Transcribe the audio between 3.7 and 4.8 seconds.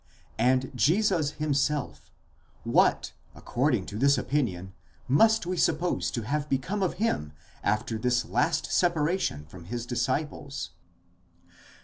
ing 'to this opinion,